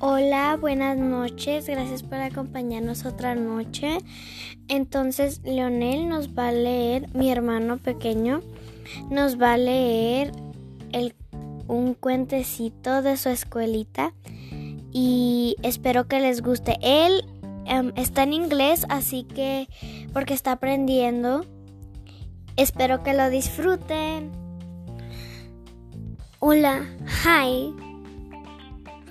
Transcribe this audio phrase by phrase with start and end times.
[0.00, 1.66] Hola, buenas noches.
[1.66, 3.98] Gracias por acompañarnos otra noche.
[4.68, 8.40] Entonces, Leonel nos va a leer, mi hermano pequeño,
[9.10, 10.30] nos va a leer
[10.92, 11.16] el,
[11.66, 14.12] un cuentecito de su escuelita
[14.92, 16.78] y espero que les guste.
[16.80, 17.24] Él
[17.66, 19.66] em, está en inglés, así que
[20.12, 21.44] porque está aprendiendo.
[22.54, 24.30] Espero que lo disfruten.
[26.38, 26.86] Hola,
[27.24, 27.74] hi.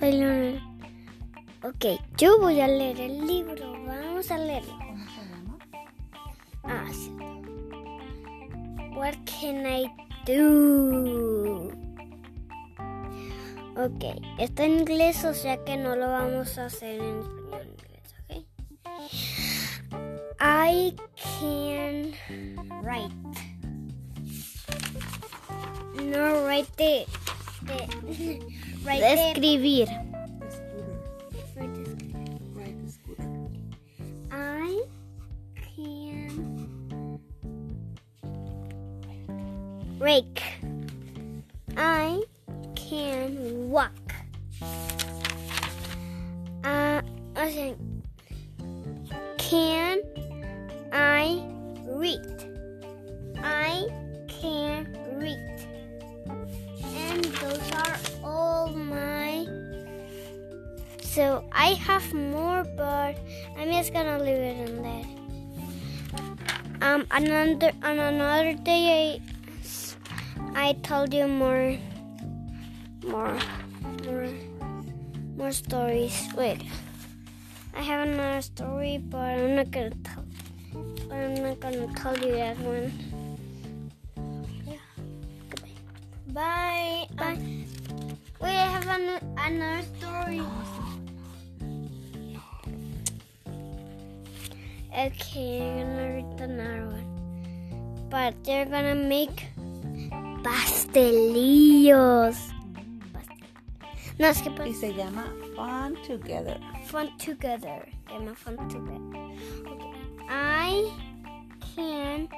[0.00, 0.67] Soy Leonel.
[1.62, 1.84] Ok,
[2.16, 3.72] yo voy a leer el libro.
[3.84, 4.78] Vamos a leerlo.
[6.64, 7.10] Ah, sí.
[8.94, 9.90] What can I
[10.26, 11.70] do?
[13.76, 14.04] Ok,
[14.38, 18.44] está en inglés, o sea que no lo vamos a hacer en inglés, ok?
[20.40, 20.94] I
[21.40, 22.12] can
[22.82, 23.14] write.
[26.04, 27.06] No, write the,
[27.66, 28.40] the
[28.84, 29.88] write the- Escribir.
[34.30, 34.82] I
[35.54, 37.20] can
[39.98, 40.42] rake.
[41.76, 42.22] I
[42.74, 43.92] can walk.
[46.64, 47.02] Uh,
[47.50, 47.78] think,
[49.38, 50.00] can
[50.92, 51.42] I
[51.86, 52.20] read?
[53.38, 53.86] I
[54.28, 54.77] can
[61.18, 63.18] so I have more, but
[63.58, 65.06] I'm just gonna leave it in there.
[66.80, 69.18] Um, another on another day,
[70.54, 71.74] I I told you more,
[73.02, 73.34] more,
[74.06, 74.30] more,
[75.36, 76.14] more stories.
[76.36, 76.62] Wait,
[77.74, 80.22] I have another story, but I'm not gonna tell.
[81.10, 82.94] But I'm not gonna tell you that one.
[84.70, 84.86] Yeah.
[85.50, 85.82] Goodbye.
[86.30, 87.08] Bye.
[87.18, 87.42] Bye.
[88.38, 90.46] Wait, I have an, another story.
[94.98, 97.06] Okay, I'm gonna read another one.
[98.10, 99.46] But they're gonna make
[100.42, 102.34] pastelillos.
[103.12, 106.58] Pastel- No, es que Y se llama Fun Together.
[106.86, 107.86] fun together.
[108.10, 109.00] Llama fun together.
[109.70, 109.92] Okay.
[110.28, 110.90] I
[111.76, 112.28] can.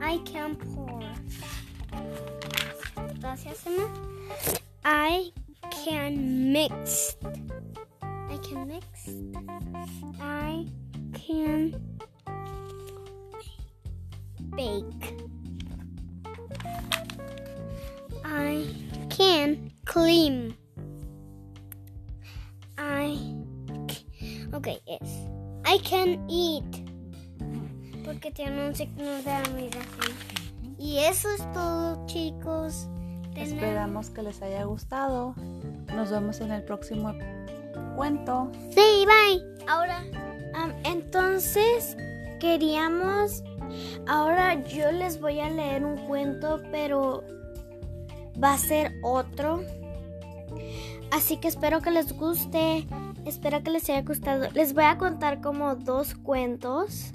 [0.00, 1.02] I can pour.
[3.20, 3.88] Gracias, Emma.
[4.84, 5.32] I
[5.84, 7.16] can mix.
[8.52, 9.08] Mix.
[10.20, 10.66] I
[11.12, 11.74] can
[14.54, 15.14] bake.
[18.24, 18.66] I
[19.08, 20.54] can clean.
[22.78, 23.18] I
[24.52, 25.28] okay, yes.
[25.64, 26.64] I can eat.
[28.04, 30.16] Porque tiene un signo de admiración.
[30.78, 32.88] Y eso es todo, chicos.
[33.34, 35.34] Esperamos que les haya gustado.
[35.94, 37.14] Nos vemos en el próximo
[37.94, 38.50] cuento.
[38.70, 39.44] Sí, bye.
[39.68, 40.02] Ahora,
[40.84, 41.96] entonces
[42.40, 43.42] queríamos.
[44.06, 47.24] Ahora yo les voy a leer un cuento, pero
[48.42, 49.62] va a ser otro.
[51.10, 52.86] Así que espero que les guste.
[53.24, 54.48] Espero que les haya gustado.
[54.54, 57.12] Les voy a contar como dos cuentos.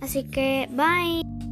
[0.00, 1.49] Así que, bye.